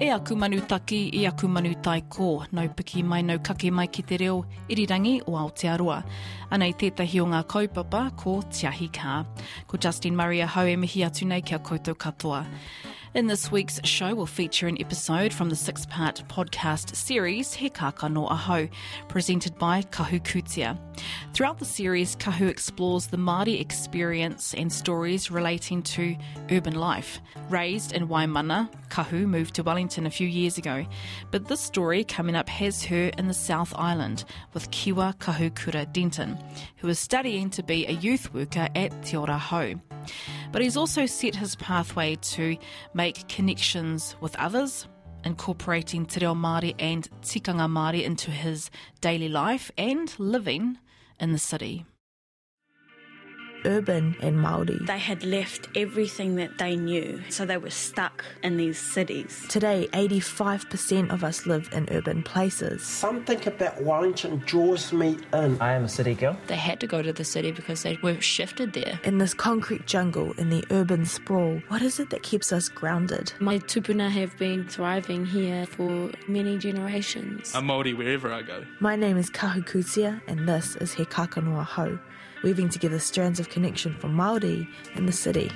[0.00, 3.88] E aku manu taki, e aku manu tai ko, nau piki mai nau kake mai
[3.88, 5.96] ki te reo, irirangi o Aotearoa.
[6.54, 9.24] Anei tētahi o ngā kaupapa ko Tiahi Kā.
[9.66, 12.44] Ko Justin Murray a hau e mihi atu nei kia koutou katoa.
[13.14, 17.70] In this week's show, we'll feature an episode from the six part podcast series He
[17.70, 18.68] Kākano Ahau,
[19.08, 20.78] presented by Kahu Kutia.
[21.32, 26.16] Throughout the series, Kahu explores the Māori experience and stories relating to
[26.50, 27.18] urban life.
[27.48, 30.84] Raised in Waimana, Kahu moved to Wellington a few years ago,
[31.30, 36.36] but this story coming up has her in the South Island with Kiwa Kahukura Denton,
[36.76, 39.80] who is studying to be a youth worker at Te Ora Hau.
[40.52, 42.56] But he's also set his pathway to
[42.94, 44.86] make connections with others,
[45.24, 50.78] incorporating Te Reo Māori and Tikanga Māori into his daily life and living
[51.20, 51.84] in the city.
[53.64, 54.86] Urban and Māori.
[54.86, 59.44] They had left everything that they knew, so they were stuck in these cities.
[59.48, 62.82] Today, 85% of us live in urban places.
[62.82, 65.60] Something about Wellington draws me in.
[65.60, 66.36] I am a city girl.
[66.46, 69.00] They had to go to the city because they were shifted there.
[69.04, 73.32] In this concrete jungle, in the urban sprawl, what is it that keeps us grounded?
[73.40, 77.54] My tupuna have been thriving here for many generations.
[77.54, 78.64] I'm Māori wherever I go.
[78.80, 81.98] My name is Kahu Kutia, and this is He Kākano Ahau,
[82.42, 85.50] weaving together strands of connection for Māori in the city.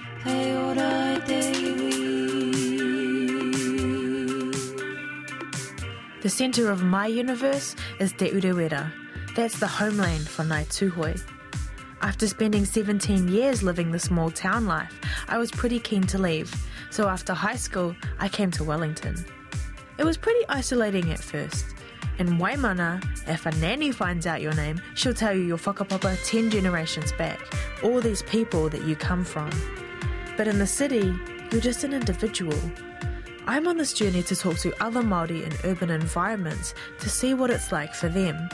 [6.22, 8.92] The centre of my universe is Te Urewera.
[9.34, 11.20] That's the homeland for Ngāi Tūhoe.
[12.00, 14.92] After spending 17 years living the small town life,
[15.28, 16.52] I was pretty keen to leave.
[16.90, 19.16] So after high school, I came to Wellington.
[19.98, 21.64] It was pretty isolating at first.
[22.22, 26.50] In Waimana, if a nanny finds out your name, she'll tell you your whakapapa 10
[26.50, 27.40] generations back,
[27.82, 29.50] all these people that you come from.
[30.36, 31.12] But in the city,
[31.50, 32.56] you're just an individual.
[33.48, 37.50] I'm on this journey to talk to other Māori in urban environments to see what
[37.50, 38.48] it's like for them.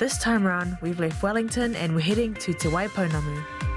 [0.00, 3.71] This time round, we've left Wellington and we're heading to Te Waipounamu.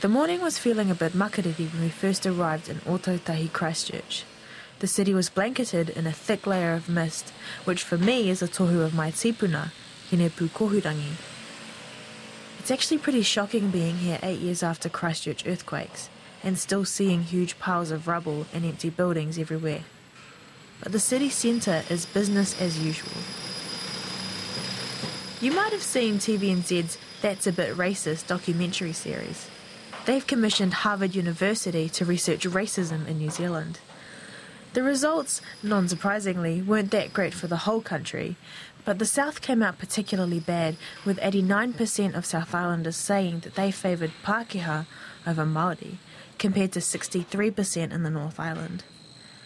[0.00, 4.22] The morning was feeling a bit makariri when we first arrived in Ōtautahi Christchurch.
[4.78, 7.32] The city was blanketed in a thick layer of mist,
[7.64, 9.72] which for me is a tohu of my tipuna,
[10.12, 11.14] Hinepūkohurangi.
[12.60, 16.08] It's actually pretty shocking being here eight years after Christchurch earthquakes,
[16.44, 19.82] and still seeing huge piles of rubble and empty buildings everywhere.
[20.80, 23.18] But the city centre is business as usual.
[25.40, 29.48] You might have seen TVNZ's That's a Bit Racist documentary series.
[30.08, 33.78] They've commissioned Harvard University to research racism in New Zealand.
[34.72, 38.36] The results, non surprisingly, weren't that great for the whole country,
[38.86, 43.70] but the South came out particularly bad, with 89% of South Islanders saying that they
[43.70, 44.86] favoured Pākehā
[45.26, 45.98] over Māori,
[46.38, 48.84] compared to 63% in the North Island.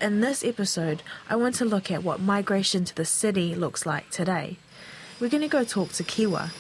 [0.01, 4.11] In this episode, I want to look at what migration to the city looks like
[4.11, 4.59] today.
[5.19, 6.51] We're going to go talk to Kiwa,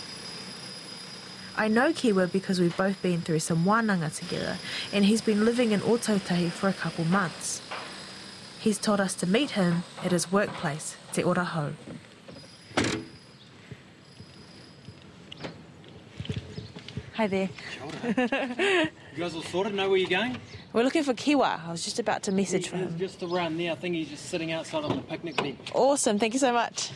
[1.56, 4.58] I know Kiwa because we've both been through some wānanga together,
[4.92, 7.60] and he's been living in Ōtautahi for a couple months.
[8.58, 11.70] He's told us to meet him at his workplace, Te Ora Hau.
[17.14, 17.50] Hi there.
[18.02, 18.88] You
[19.18, 19.74] guys all sorted?
[19.74, 20.38] Know where you're going?
[20.72, 21.66] We're looking for Kiwa.
[21.66, 22.98] I was just about to message for He's him.
[22.98, 23.72] just around there.
[23.72, 25.58] I think he's just sitting outside on the picnic bench.
[25.74, 26.90] Awesome, thank you so much.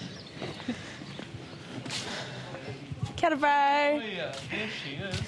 [3.17, 3.49] Kia ora, bro.
[3.49, 5.23] Yeah, there she is.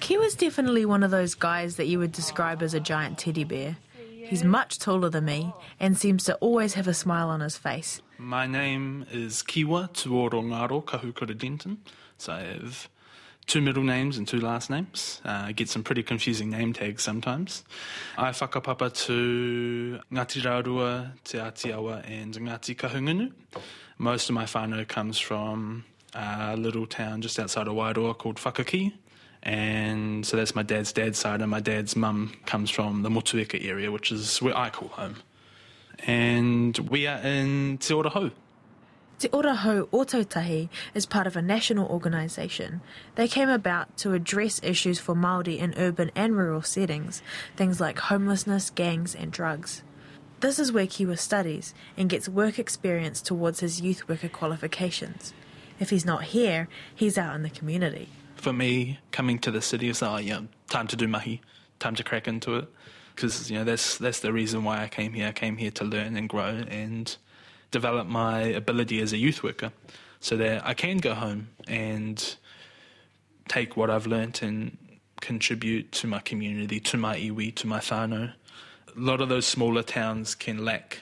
[0.00, 3.76] Kiwa's definitely one of those guys that you would describe as a giant teddy bear.
[4.24, 8.00] He's much taller than me and seems to always have a smile on his face.
[8.18, 11.78] My name is Kiwa Tuorongaro Kahukura Denton.
[12.18, 12.88] So I have
[13.46, 15.20] two middle names and two last names.
[15.24, 17.64] Uh, I get some pretty confusing name tags sometimes.
[18.16, 23.32] I whakapapa to Ngāti Rārua, Te Atiawa and Ngāti Kahungunu.
[23.98, 28.92] Most of my whānau comes from a little town just outside of Wairoa called Whakaki.
[29.42, 33.64] And so that's my dad's dad's side, and my dad's mum comes from the Motueka
[33.64, 35.16] area, which is where I call home.
[36.06, 38.30] And we are in Te Ora Hau.
[39.18, 42.82] Te Ora Hau Ōtautahi is part of a national organisation.
[43.16, 47.22] They came about to address issues for Māori in urban and rural settings,
[47.56, 49.82] things like homelessness, gangs and drugs.
[50.40, 55.32] This is where Kiwa studies and gets work experience towards his youth worker qualifications.
[55.82, 58.08] If he's not here, he's out in the community.
[58.36, 61.40] For me, coming to the city is, oh, yeah, time to do mahi,
[61.80, 62.68] time to crack into it.
[63.12, 65.26] Because you know that's that's the reason why I came here.
[65.26, 67.16] I came here to learn and grow and
[67.72, 69.72] develop my ability as a youth worker,
[70.20, 72.36] so that I can go home and
[73.48, 74.78] take what I've learnt and
[75.20, 78.32] contribute to my community, to my iwi, to my whānau.
[78.96, 81.00] A lot of those smaller towns can lack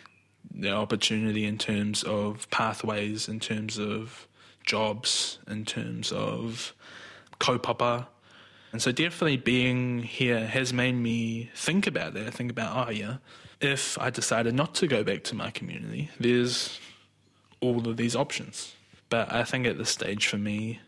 [0.51, 4.27] the opportunity in terms of pathways, in terms of
[4.65, 6.75] jobs, in terms of
[7.39, 8.07] kaupapa.
[8.73, 13.17] And so definitely being here has made me think about that, think about, oh yeah,
[13.61, 16.79] if I decided not to go back to my community, there's
[17.61, 18.75] all of these options.
[19.09, 20.81] But I think at this stage for me,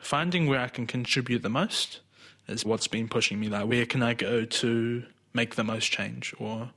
[0.00, 2.00] finding where I can contribute the most
[2.46, 3.48] is what's been pushing me.
[3.48, 6.70] Like, where can I go to make the most change or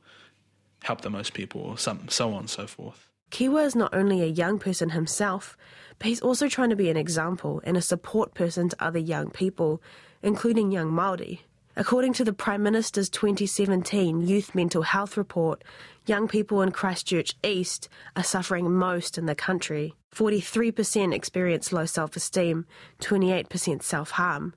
[0.83, 3.09] help the most people or some, so on and so forth.
[3.31, 5.57] Kiwa is not only a young person himself,
[5.99, 9.29] but he's also trying to be an example and a support person to other young
[9.29, 9.81] people,
[10.21, 11.39] including young Māori.
[11.75, 15.63] According to the Prime Minister's 2017 Youth Mental Health Report,
[16.05, 19.95] young people in Christchurch East are suffering most in the country.
[20.13, 22.67] 43% experience low self esteem,
[22.99, 24.53] 28% self harm.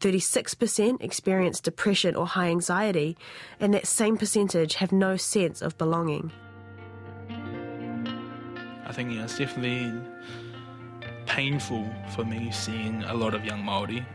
[0.00, 3.16] 36% experience depression or high anxiety,
[3.60, 6.32] and that same percentage have no sense of belonging.
[8.86, 9.92] I think yeah, it's definitely
[11.34, 14.06] painful for me seeing a lot of young Māori,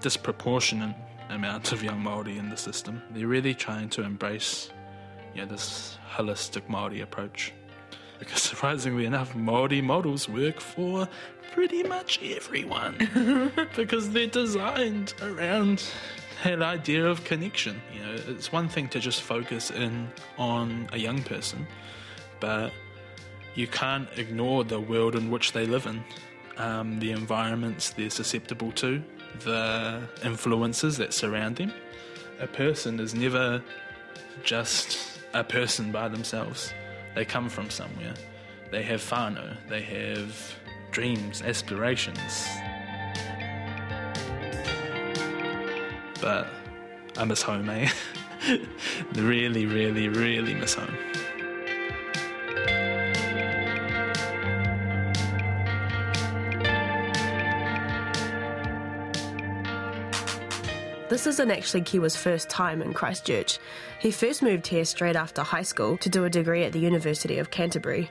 [0.00, 0.96] disproportionate
[1.28, 3.00] amount of young Māori in the system.
[3.12, 4.68] They're really trying to embrace
[5.32, 7.52] you know, this holistic Māori approach.
[8.18, 11.08] Because surprisingly enough, Māori models work for
[11.52, 13.52] pretty much everyone.
[13.76, 15.84] because they're designed around
[16.42, 17.80] that idea of connection.
[17.94, 21.68] You know, it's one thing to just focus in on a young person,
[22.40, 22.72] but
[23.54, 26.02] you can't ignore the world in which they live in,
[26.56, 29.02] um, the environments they're susceptible to,
[29.40, 31.72] the influences that surround them.
[32.40, 33.62] A person is never
[34.42, 36.72] just a person by themselves.
[37.14, 38.14] They come from somewhere.
[38.70, 39.56] They have whānau.
[39.68, 40.54] They have
[40.90, 42.46] dreams, aspirations.
[46.20, 46.48] But
[47.16, 47.90] I miss home, eh?
[49.14, 50.96] really, really, really miss home.
[61.10, 63.58] This isn't actually Kiwa's first time in Christchurch.
[63.98, 67.38] He first moved here straight after high school to do a degree at the University
[67.38, 68.08] of Canterbury.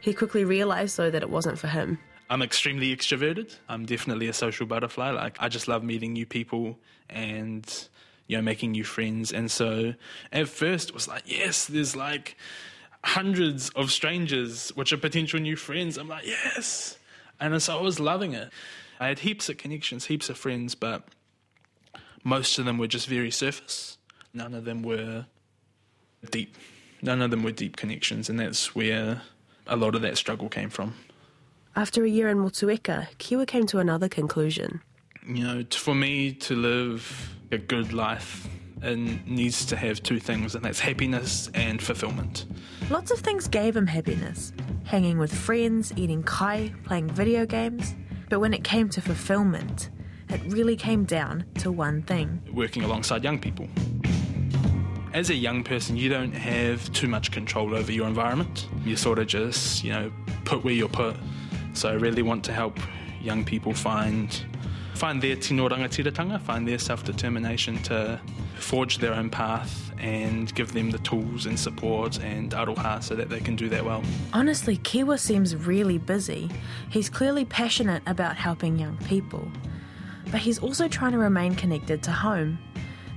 [0.00, 1.98] He quickly realised, though, that it wasn't for him.
[2.28, 3.56] I'm extremely extroverted.
[3.70, 5.12] I'm definitely a social butterfly.
[5.12, 6.78] Like I just love meeting new people
[7.08, 7.88] and
[8.26, 9.32] you know making new friends.
[9.32, 9.94] And so
[10.30, 12.36] at first it was like, yes, there's like
[13.02, 15.96] hundreds of strangers which are potential new friends.
[15.96, 16.98] I'm like, yes.
[17.40, 18.50] And so I was loving it.
[19.00, 21.08] I had heaps of connections, heaps of friends, but
[22.24, 23.98] most of them were just very surface.
[24.34, 25.26] None of them were
[26.30, 26.56] deep.
[27.02, 29.22] None of them were deep connections, and that's where
[29.66, 30.94] a lot of that struggle came from.
[31.74, 34.82] After a year in Motueka, Kiwa came to another conclusion.
[35.26, 38.48] You know, for me to live a good life,
[38.82, 38.96] it
[39.26, 42.46] needs to have two things, and that's happiness and fulfillment.
[42.90, 44.52] Lots of things gave him happiness
[44.84, 47.94] hanging with friends, eating kai, playing video games.
[48.28, 49.90] But when it came to fulfillment,
[50.32, 53.68] it really came down to one thing working alongside young people.
[55.12, 58.66] As a young person, you don't have too much control over your environment.
[58.82, 60.10] You sort of just, you know,
[60.46, 61.16] put where you're put.
[61.74, 62.78] So I really want to help
[63.20, 64.44] young people find
[64.94, 68.20] find their tino rangatiratanga, find their self-determination to
[68.56, 73.28] forge their own path and give them the tools and support and aroha so that
[73.28, 74.02] they can do that well.
[74.32, 76.48] Honestly, Kiwa seems really busy.
[76.90, 79.48] He's clearly passionate about helping young people
[80.32, 82.58] but he's also trying to remain connected to home.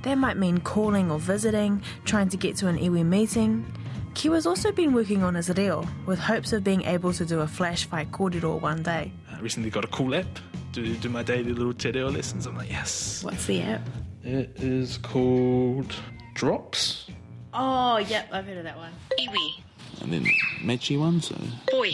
[0.03, 3.65] That might mean calling or visiting, trying to get to an iwi meeting.
[4.13, 7.47] Kiwa's also been working on his reo, with hopes of being able to do a
[7.47, 9.11] flash fight kōrero one day.
[9.31, 10.27] I recently got a cool app
[10.73, 12.45] to do my daily little te reo lessons.
[12.45, 13.23] I'm like, yes.
[13.23, 13.81] What's the app?
[14.23, 15.95] It is called
[16.33, 17.09] Drops.
[17.53, 18.91] Oh, yep, I've heard of that one.
[19.19, 19.63] Iwi.
[20.01, 20.25] And then
[20.61, 21.35] Mechi one, so.
[21.71, 21.91] Poi.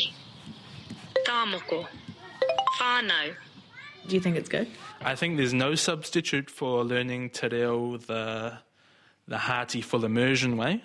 [1.27, 1.87] Tāmoko.
[2.79, 3.35] Whānau.
[4.08, 4.67] Do you think it's good?
[5.01, 8.58] I think there's no substitute for learning te reo the,
[9.27, 10.84] the hearty, full immersion way.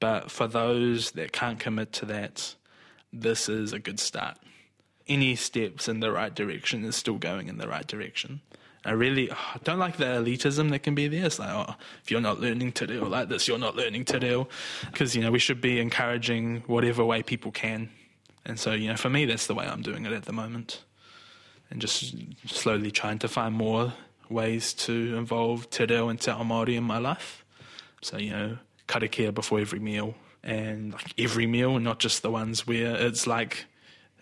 [0.00, 2.54] But for those that can't commit to that,
[3.12, 4.36] this is a good start.
[5.06, 8.40] Any steps in the right direction is still going in the right direction.
[8.84, 11.26] I really oh, don't like the elitism that can be there.
[11.26, 14.18] It's like, oh, if you're not learning te reo like this, you're not learning te
[14.18, 14.48] reo.
[14.90, 17.88] Because, you know, we should be encouraging whatever way people can.
[18.44, 20.82] And so, you know, for me, that's the way I'm doing it at the moment
[21.72, 22.14] and just
[22.46, 23.92] slowly trying to find more
[24.28, 27.44] ways to involve te reo and te ao Māori in my life.
[28.02, 30.14] So, you know, karakia before every meal
[30.44, 33.66] and like every meal, and not just the ones where it's like,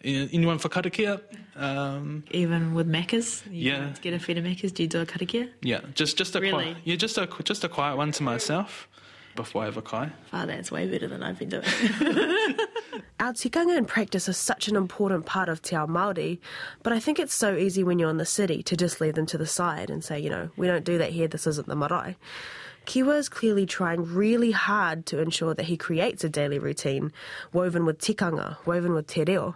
[0.05, 1.21] "Eh, anyone for karakia?
[1.57, 3.43] Um, Even with Macca's?
[3.51, 3.93] You Yeah.
[3.93, 5.49] To get a feed of do you do a karakia?
[5.63, 6.53] yeah, just just a Really?
[6.73, 8.87] quiet, yeah, just a just a quiet one to myself
[9.35, 10.11] before I have a kai.
[10.33, 11.65] Oh, that's way better than I've been doing.
[13.19, 16.39] Our tikanga and practice are such an important part of Te Ao Māori,
[16.83, 19.27] but I think it's so easy when you're in the city to just leave them
[19.27, 21.77] to the side and say, you know, we don't do that here, this isn't the
[21.77, 22.17] marae.
[22.87, 27.13] Kiwa is clearly trying really hard to ensure that he creates a daily routine
[27.53, 29.55] woven with tikanga, woven with te reo.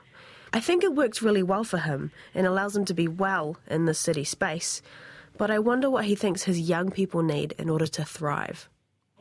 [0.52, 3.86] I think it works really well for him and allows him to be well in
[3.86, 4.82] the city space,
[5.36, 8.68] but I wonder what he thinks his young people need in order to thrive.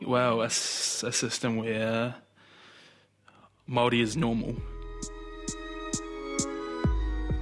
[0.06, 2.16] Well, a, system where
[3.70, 4.56] Māori is normal.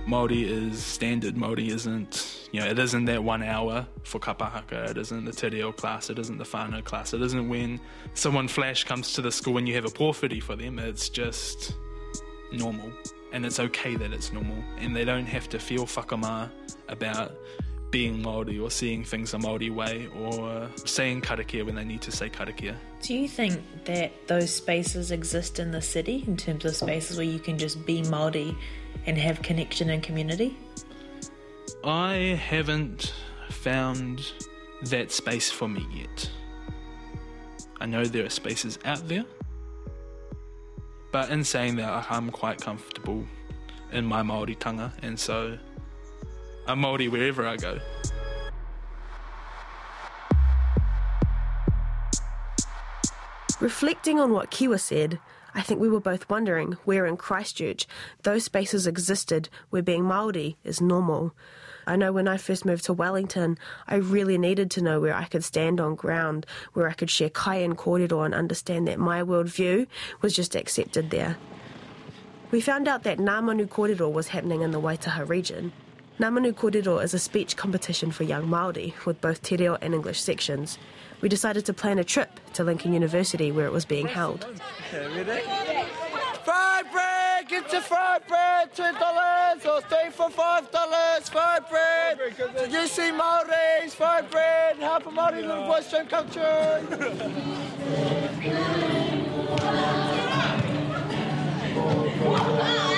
[0.08, 1.36] Māori is standard.
[1.36, 4.92] Māori isn't, you know, it isn't that one hour for kapahaka.
[4.92, 6.10] It isn't the te reo class.
[6.10, 7.14] It isn't the whānau class.
[7.14, 7.80] It isn't when
[8.14, 10.78] someone flash comes to the school and you have a pōwhiri for them.
[10.78, 11.74] It's just
[12.52, 12.92] normal.
[13.34, 14.64] And it's okay that it's normal.
[14.78, 16.52] And they don't have to feel whakamā
[16.88, 17.32] about
[17.92, 22.12] being Māori or seeing things a Māori way or saying karakia when they need to
[22.12, 22.76] say karakia.
[23.02, 27.26] do you think that those spaces exist in the city in terms of spaces where
[27.26, 28.56] you can just be Māori
[29.06, 30.58] and have connection and community?
[31.84, 33.14] I haven't
[33.50, 34.32] found
[34.84, 36.30] that space for me yet.
[37.80, 39.26] I know there are spaces out there,
[41.12, 43.26] but in saying that, I'm quite comfortable
[43.92, 45.58] in my Māori tanga, and so
[46.68, 47.80] I'm Māori wherever I go.
[53.60, 55.20] Reflecting on what Kiwa said,
[55.54, 57.86] I think we were both wondering where in Christchurch
[58.24, 61.36] those spaces existed where being Māori is normal.
[61.86, 65.26] I know when I first moved to Wellington, I really needed to know where I
[65.26, 69.22] could stand on ground, where I could share kai and kōrero and understand that my
[69.22, 69.88] worldview
[70.22, 71.38] was just accepted there.
[72.52, 75.72] We found out that Ngā Manu Kōrero was happening in the Waitaha region.
[76.20, 79.94] Ngā Manu Kōrero is a speech competition for young Māori with both te reo and
[79.96, 80.78] English sections.
[81.22, 84.46] We decided to plan a trip to Lincoln University where it was being held.
[86.44, 91.30] Fried bread, get your fried bread, two dollars or stay for five dollars.
[91.30, 92.20] Fried bread.
[92.58, 93.96] Did you see Maoris?
[93.96, 96.82] Fried bread, help a Maori little voice and culture.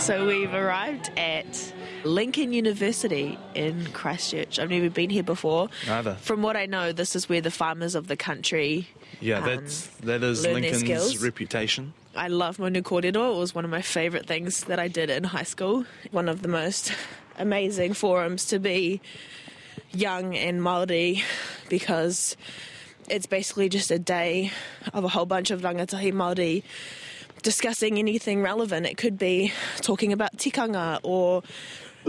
[0.00, 4.58] So we've arrived at Lincoln University in Christchurch.
[4.58, 5.68] I've never been here before.
[5.86, 6.14] Neither.
[6.14, 8.88] From what I know, this is where the farmers of the country.
[9.20, 11.92] Yeah, um, that's that is Lincoln's reputation.
[12.16, 13.34] I love Manu Kōrero.
[13.34, 15.84] It was one of my favourite things that I did in high school.
[16.12, 16.94] One of the most
[17.38, 19.02] amazing forums to be
[19.92, 21.22] young and Māori
[21.68, 22.38] because
[23.10, 24.50] it's basically just a day
[24.94, 26.62] of a whole bunch of rangatahi Māori
[27.42, 28.86] discussing anything relevant.
[28.86, 31.42] It could be talking about tikanga or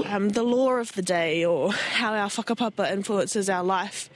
[0.06, 4.10] um, the law of the day or how our whakapapa influences our life.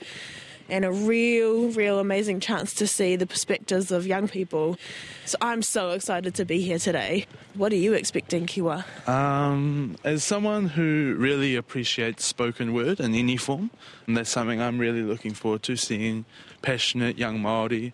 [0.68, 4.76] And a real, real amazing chance to see the perspectives of young people.
[5.24, 7.26] So I'm so excited to be here today.
[7.54, 8.84] What are you expecting, Kiwa?
[9.08, 13.70] Um, as someone who really appreciates spoken word in any form,
[14.08, 16.24] and that's something I'm really looking forward to seeing
[16.62, 17.92] passionate young Maori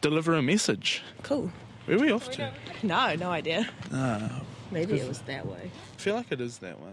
[0.00, 1.02] deliver a message.
[1.22, 1.52] Cool.
[1.86, 2.50] Where are we off to?
[2.82, 3.68] No, no idea.
[3.92, 5.70] Ah, Maybe it was that way.
[5.94, 6.92] I feel like it is that way.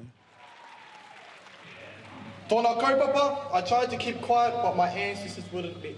[2.49, 5.97] Tōna kaupapa, I tried to keep quiet, but my ancestors wouldn't let me.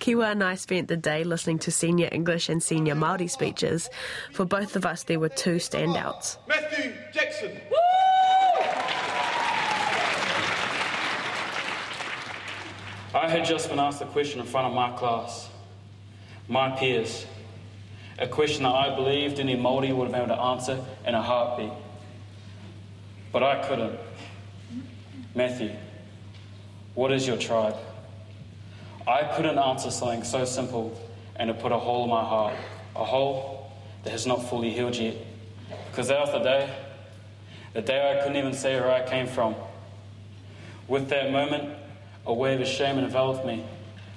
[0.00, 3.88] Kiwa and I spent the day listening to senior English and senior Māori speeches.
[4.32, 6.36] For both of us, there were two standouts.
[6.46, 7.52] Matthew Jackson.
[13.14, 15.48] I had just been asked a question in front of my class,
[16.48, 17.26] my peers.
[18.18, 21.22] A question that I believed any Māori would have been able to answer in a
[21.22, 21.72] heartbeat.
[23.32, 23.98] But I couldn't.
[25.34, 25.72] Matthew,
[26.94, 27.76] what is your tribe?
[29.06, 30.98] I couldn't answer something so simple
[31.36, 32.54] and it put a hole in my heart,
[32.94, 33.72] a hole
[34.04, 35.16] that has not fully healed yet.
[35.90, 36.72] Because that was the day,
[37.72, 39.56] the day I couldn't even say where I came from.
[40.86, 41.76] With that moment,
[42.26, 43.64] a wave of shame enveloped me,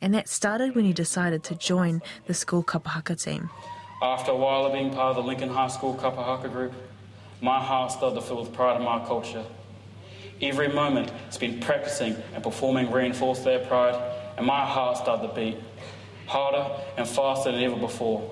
[0.00, 3.50] And that started when he decided to join the school kapahaka team.
[4.02, 6.72] After a while of being part of the Lincoln High School Kapahaka group,
[7.42, 9.44] my heart started to fill with pride in my culture.
[10.40, 13.94] Every moment spent practicing and performing reinforced their pride,
[14.38, 15.58] and my heart started to beat
[16.30, 18.22] harder and faster than ever before.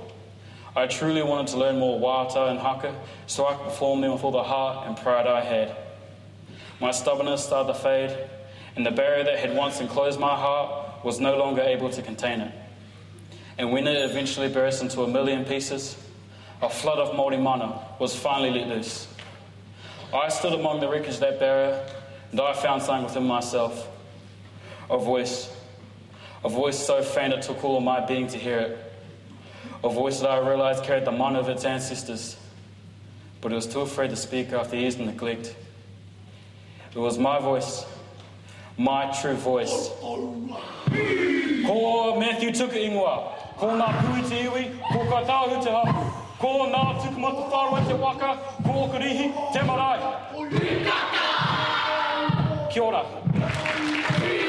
[0.76, 2.94] I truly wanted to learn more wata and haka
[3.26, 5.76] so I could perform them with all the heart and pride I had.
[6.80, 8.16] My stubbornness started to fade,
[8.76, 12.40] and the barrier that had once enclosed my heart was no longer able to contain
[12.40, 12.54] it.
[13.58, 15.96] And when it eventually burst into a million pieces,
[16.62, 19.08] a flood of Māori mana was finally let loose.
[20.14, 21.84] I stood among the wreckage of that barrier,
[22.30, 23.88] and I found something within myself
[24.88, 25.52] a voice.
[26.44, 28.78] A voice so faint it took all of my being to hear it.
[29.82, 32.36] A voice that I realized carried the mana of its ancestors,
[33.40, 35.56] but it was too afraid to speak after years of neglect.
[36.94, 37.84] It was my voice,
[38.76, 39.90] my true voice.
[41.66, 46.04] Ko Matthew tuka ingoa, ko ngā pui te iwi, ko ka tāhu te hapu,
[46.38, 49.98] ko ngā tukumata whāroa te waka, ko okarihi te marae.
[52.70, 53.02] Kia ora.
[54.18, 54.47] At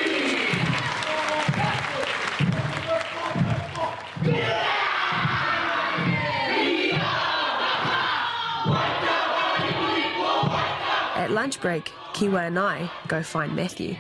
[11.39, 13.96] lunch break, Kiwa and I go find Matthew.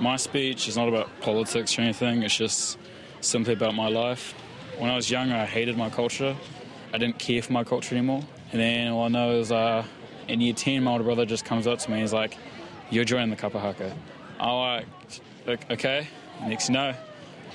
[0.00, 2.76] My speech is not about politics or anything, it's just
[3.20, 4.34] simply about my life.
[4.78, 6.34] When I was younger, I hated my culture.
[6.92, 8.24] I didn't care for my culture anymore.
[8.50, 9.84] And then all I know is uh,
[10.26, 12.36] in year 10, my older brother just comes up to me and he's like,
[12.90, 13.94] You're joining the Kapahaka.
[14.40, 14.84] I'm
[15.46, 16.08] like, Okay.
[16.40, 16.96] Next you know,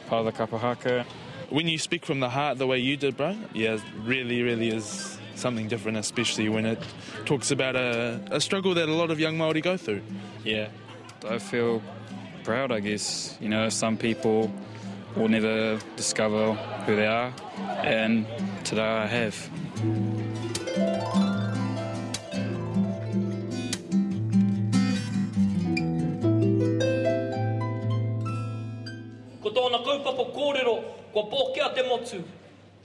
[0.08, 1.06] part of the Kapahaka.
[1.50, 4.70] When you speak from the heart the way you did, bro, yeah, it really, really
[4.70, 6.80] is something different, especially when it
[7.26, 10.02] talks about a, a struggle that a lot of young Māori go through.
[10.44, 10.70] Yeah,
[11.28, 11.82] I feel
[12.44, 13.38] proud, I guess.
[13.40, 14.52] You know, some people
[15.16, 16.54] will never discover
[16.86, 17.34] who they are,
[17.84, 18.26] and
[18.64, 19.50] today I have.
[29.42, 30.84] Ko tōna kaupapa kōrero,
[31.14, 32.24] kua pōkea te motu.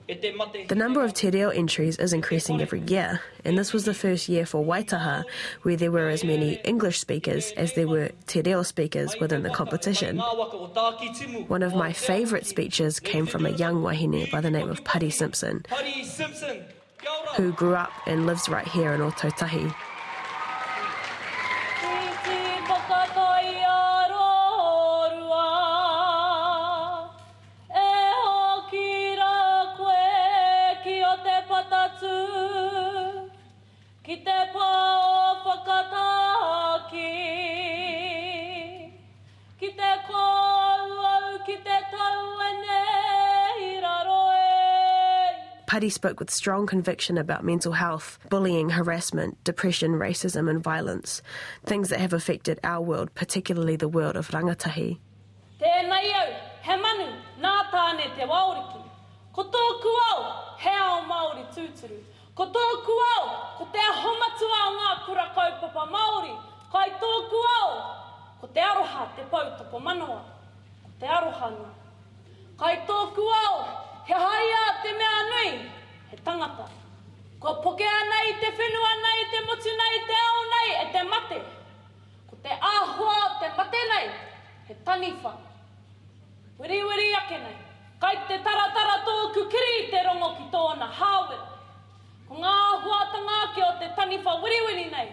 [0.08, 4.28] The number of te reo entries is increasing every year, and this was the first
[4.28, 5.24] year for Waitaha
[5.62, 9.50] where there were as many English speakers as there were te reo speakers within the
[9.50, 10.18] competition.
[10.18, 11.48] ngā waka o tāki timu.
[11.48, 15.10] One of my favourite speeches came from a young wahine by the name of Paddy
[15.10, 16.64] Simpson, Paddy Simpson,
[17.00, 17.34] kia ora.
[17.36, 19.74] who grew up and lives right here in Ōtautahi.
[45.72, 51.22] Putty spoke with strong conviction about mental health, bullying, harassment, depression, racism, and violence,
[51.64, 54.98] things that have affected our world, particularly the world of rangatahi.
[55.58, 56.28] Tēnei au,
[56.60, 57.08] he manu,
[57.40, 58.84] nā tāne te waoriki.
[59.32, 60.20] Ko tōku au,
[60.58, 61.96] he ao Māori tūturu.
[62.34, 63.24] Ko tōku au,
[63.56, 66.36] ko te ahomatua o ngā kura kaupapa Māori.
[66.70, 67.70] Kai tōku au,
[68.42, 70.20] ko te aroha te pautoko manoa.
[70.82, 71.72] Ko te aroha no.
[72.60, 75.70] Kai tōku au, he haia te mea nui,
[76.10, 76.68] he tangata.
[77.40, 81.40] Ko pokea i te whenua nei, te motu nei, te ao nei, e te mate.
[82.30, 84.10] Ko te āhua o te mate nei,
[84.68, 85.32] he taniwha.
[86.58, 87.56] Wiri wiri ake nei.
[87.98, 91.48] Kai te taratara tōku kiri te rongo ki tōna hāwera.
[92.28, 95.08] Ko ngā huatanga ke o te taniwha wiri wiri nei.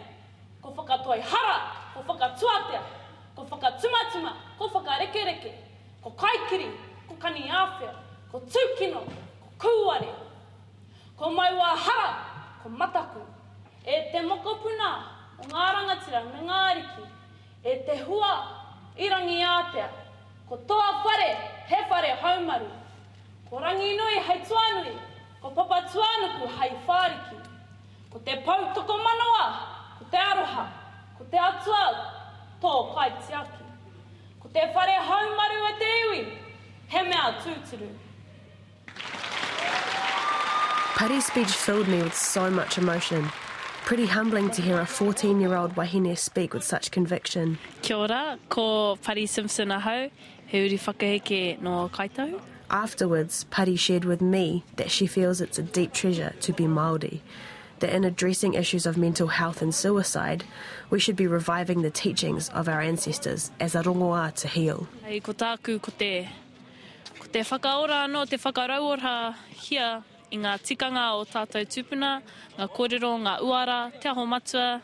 [0.62, 1.58] Ko whakatoi hara,
[1.94, 2.82] ko whakatuatea,
[3.36, 5.54] ko whakatumatuma, ko whakarekereke,
[6.04, 6.70] ko kaikiri,
[7.08, 7.94] ko kani āwhia,
[8.32, 9.04] ko tūkino,
[9.42, 10.10] ko kūare.
[11.18, 12.12] Ko maiwa hara,
[12.64, 13.24] ko mataku.
[13.84, 14.90] E te mokopuna
[15.40, 17.08] o ngā rangatira me ngā ariki,
[17.64, 18.32] E te hua
[18.96, 19.90] irangi ātea.
[20.48, 21.36] Ko toa whare,
[21.68, 22.70] he whare haumaru.
[23.50, 24.94] Ko rangi nui hei tuanui,
[25.42, 27.38] ko papa tuanuku hei whāriki.
[28.10, 29.46] Ko te pau toko manoa,
[30.00, 30.66] ko te aroha,
[31.18, 31.84] ko te atua,
[32.62, 33.66] tō kai tiaki.
[34.40, 36.22] Ko te whare haumaru e te iwi,
[36.88, 37.92] he mea tūturu.
[41.00, 43.24] Paddy's speech filled me with so much emotion.
[43.86, 47.58] Pretty humbling to hear a 14 year old wahine speak with such conviction.
[47.82, 50.12] Kia ora, ko Paddy Simpson ahau,
[50.48, 52.42] he uri whakaheke no kaitau.
[52.70, 57.22] Afterwards, Paddy shared with me that she feels it's a deep treasure to be Māori,
[57.80, 60.44] that in addressing issues of mental health and suicide,
[60.90, 64.86] we should be reviving the teachings of our ancestors as a rongoā to heal.
[65.06, 66.28] Hei, ko tāku, ko te,
[67.18, 72.12] ko te whakaora anō, te whakarauora hia i ngā tikanga o tātou tūpuna,
[72.58, 74.80] ngā kōrero, ngā uara, te aho matua,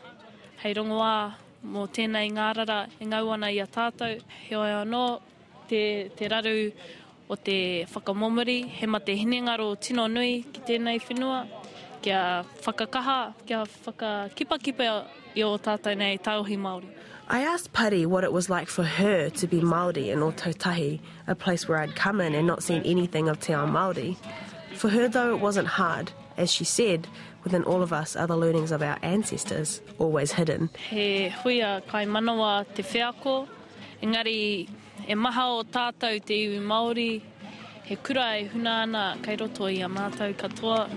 [0.62, 1.16] hei rongoā
[1.66, 4.20] mō tēnei ngārara e ngau ana i a tātou.
[4.46, 5.04] He oi anō
[5.68, 5.82] te,
[6.16, 6.72] te raru
[7.28, 7.58] o te
[7.92, 11.44] whakamomori, he ma te hinengaro tino nui ki tēnei whenua,
[12.02, 14.90] kia whakakaha, kia whakakipakipa
[15.36, 16.90] i o tātou nei tauhi Māori.
[17.28, 21.34] I asked Pari what it was like for her to be Māori in Ototahi, a
[21.34, 24.16] place where I'd come in and not seen anything of Te Ao Māori.
[24.76, 26.12] For her, though, it wasn't hard.
[26.36, 27.08] As she said,
[27.44, 30.68] within all of us are the learnings of our ancestors, always hidden.
[30.90, 33.48] He huia kai manawa te whiako,
[34.02, 34.68] engari
[35.08, 37.22] e maha o tātou te iwi Māori,
[37.84, 40.90] he kura e huna ana kai roto i a mātou katoa.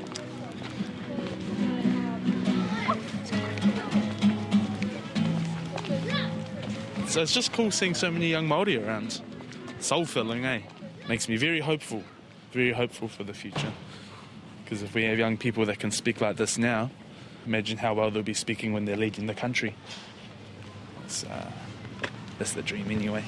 [7.08, 9.22] So it's just cool seeing so many young Māori around.
[9.80, 10.60] Soul filling, eh?
[11.08, 12.04] Makes me very hopeful,
[12.52, 13.72] very hopeful for the future.
[14.64, 16.92] Because if we have young people that can speak like this now,
[17.46, 19.76] imagine how well they'll be speaking when they're leading the country.
[21.06, 21.52] It's, uh,
[22.38, 23.24] that's the dream anyway.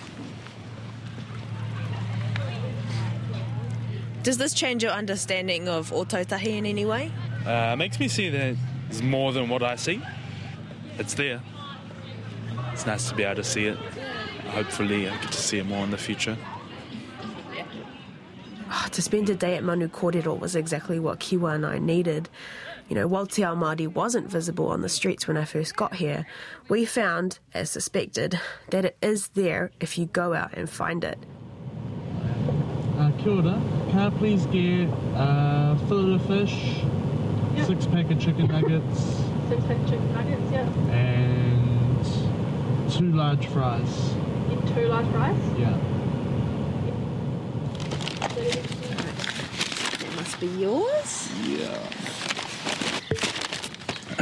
[4.23, 7.11] Does this change your understanding of Ōtautahi in any way?
[7.43, 8.55] Uh, makes me see that
[8.87, 9.99] there's more than what I see.
[10.99, 11.41] It's there.
[12.71, 13.77] It's nice to be able to see it.
[14.49, 16.37] Hopefully, I get to see it more in the future.
[18.73, 22.29] Oh, to spend a day at Manu Kōrero was exactly what Kiwa and I needed.
[22.87, 25.95] You know, while Te Ao Māori wasn't visible on the streets when I first got
[25.95, 26.25] here,
[26.69, 31.19] we found, as suspected, that it is there if you go out and find it.
[32.97, 33.61] Uh, kia ora.
[33.89, 36.81] Can I please get uh, fillet of fish,
[37.65, 38.99] six pack of chicken nuggets,
[39.49, 40.65] Six pack chicken nuggets, yeah.
[40.91, 42.05] and
[42.91, 44.13] two large fries?
[44.47, 45.37] Need two large fries.
[45.59, 45.77] Yeah.
[48.31, 51.29] That must be yours.
[51.45, 51.77] Yeah.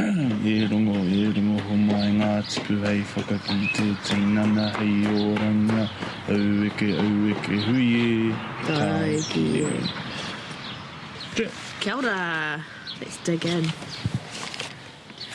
[0.44, 5.86] e rongo, e rongo ho mai ngā tipu hei whakaki te teinana hei oranga
[6.28, 8.34] au eke, au eke, hui e
[8.66, 11.48] Tai ki e.
[11.80, 12.64] Kia ora.
[13.00, 13.72] Let's dig in.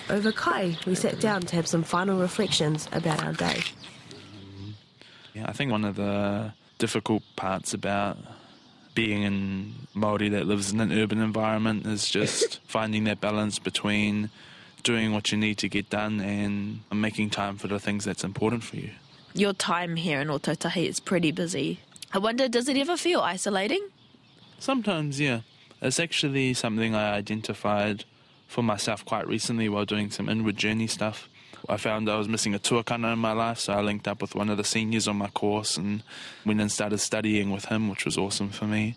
[0.10, 3.64] Over Kai, we sat down to have some final reflections about our day.
[5.34, 8.18] Yeah, I think one of the difficult parts about
[8.96, 14.32] being in Māori that lives in an urban environment is just finding that balance between
[14.84, 18.64] doing what you need to get done and making time for the things that's important
[18.64, 18.92] for you.
[19.34, 21.80] Your time here in Ōtautahi is pretty busy.
[22.14, 23.90] I wonder, does it ever feel isolating?
[24.60, 25.42] Sometimes, yeah.
[25.82, 28.06] It's actually something I identified
[28.48, 31.28] for myself quite recently while doing some inward journey stuff.
[31.70, 34.36] I found I was missing a tuakana in my life, so I linked up with
[34.36, 36.04] one of the seniors on my course and
[36.46, 38.96] went and started studying with him, which was awesome for me.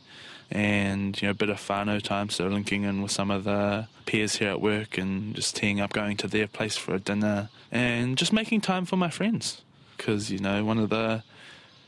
[0.51, 3.87] And, you know, a bit of whānau time, so linking in with some of the
[4.07, 7.51] peers here at work and just teeing up, going to their place for a dinner,
[7.71, 9.61] and just making time for my friends.
[9.97, 11.23] Because, you know, one of the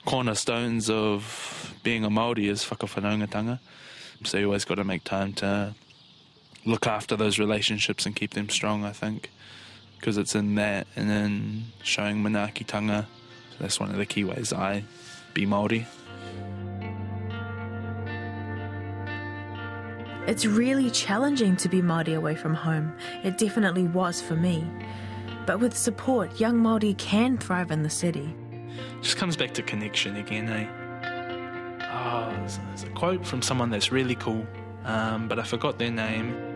[0.05, 3.61] cornerstones of being a Māori is whakawhanaungatanga.
[4.25, 5.75] So you always got to make time to
[6.67, 9.31] look after those relationships and keep them strong, I think.
[10.01, 13.03] Because it's in that and then showing manaakitanga.
[13.03, 14.85] So that's one of the key ways I
[15.35, 15.85] be Māori.
[20.27, 22.95] It's really challenging to be Māori away from home.
[23.25, 24.67] It definitely was for me.
[25.45, 28.35] But with support, young Māori can thrive in the city.
[29.03, 30.69] Just comes back to connection again, eh?
[31.93, 34.47] Oh, there's, there's a quote from someone that's really cool,
[34.85, 36.50] um, but I forgot their name.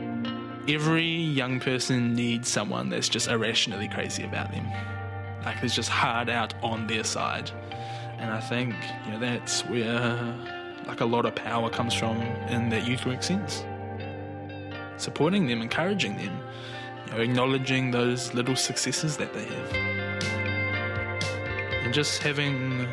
[0.66, 4.66] Every young person needs someone that's just irrationally crazy about them.
[5.44, 7.50] Like, is just hard out on their side.
[8.16, 8.74] And I think,
[9.04, 10.34] you know, that's where,
[10.86, 12.16] like, a lot of power comes from
[12.48, 13.62] in that youth work sense.
[14.96, 16.40] Supporting them, encouraging them,
[17.06, 19.74] you know, acknowledging those little successes that they have.
[21.84, 22.88] And just having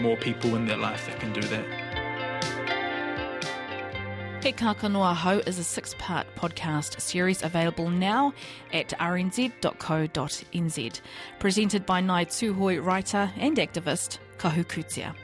[0.00, 1.85] more people in their life that can do that.
[4.46, 8.32] He Kākano Ahau is a six part podcast series available now
[8.72, 11.00] at rnz.co.nz.
[11.40, 15.16] Presented by Ngāi Tūhoe writer and activist Kahu Kutia.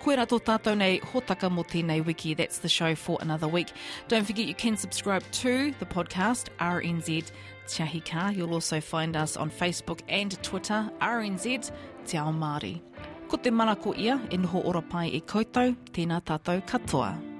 [0.00, 2.32] Koe rā tō tātou nei hōtaka mō tēnei wiki.
[2.32, 3.72] That's the show for another week.
[4.08, 7.30] Don't forget you can subscribe to the podcast RNZ
[7.68, 8.30] Te Ahi Kaa.
[8.30, 11.72] You'll also find us on Facebook and Twitter RNZ
[12.06, 12.80] Te Ao Māori.
[13.28, 17.33] Ko te mana ko ia, e noho ora pai e koutou, tēnā tātou katoa.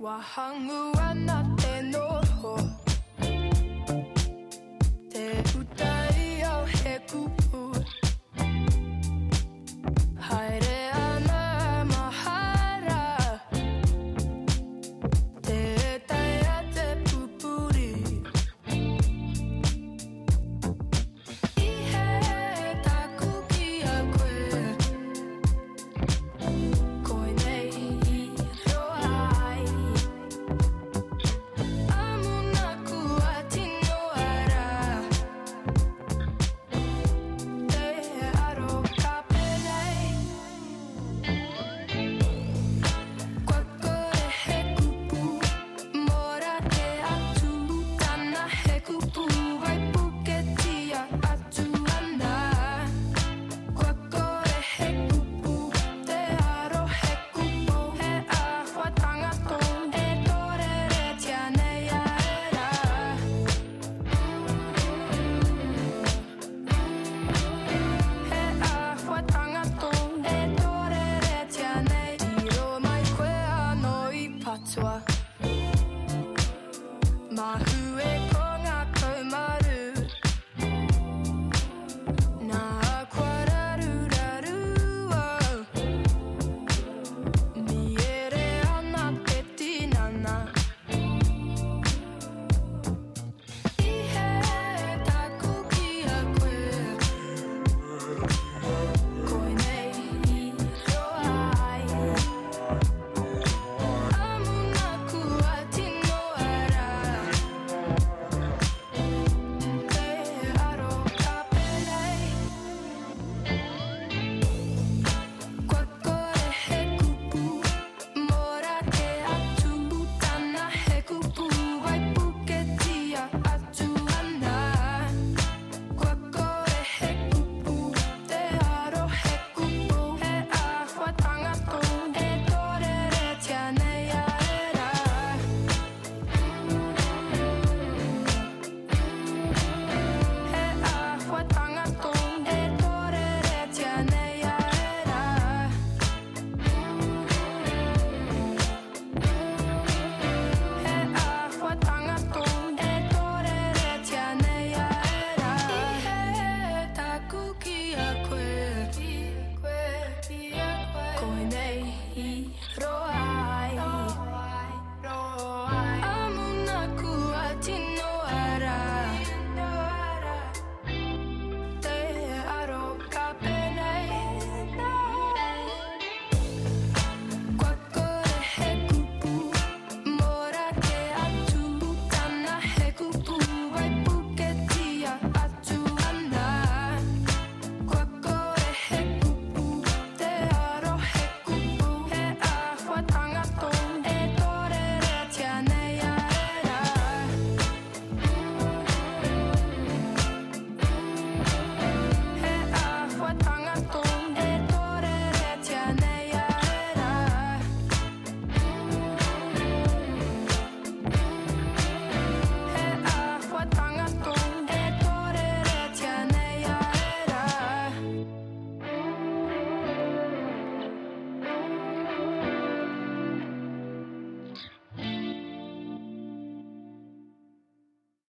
[0.00, 1.55] Wahangu ana